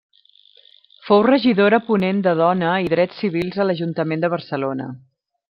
Fou 1.09 1.21
regidora 1.27 1.79
ponent 1.89 2.23
de 2.29 2.33
dona 2.41 2.73
i 2.87 2.91
drets 2.95 3.21
civils 3.25 3.61
a 3.61 3.69
l'Ajuntament 3.69 4.27
de 4.27 4.33
Barcelona. 4.37 4.91